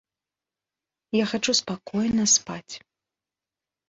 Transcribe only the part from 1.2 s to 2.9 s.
хачу спакойна спаць.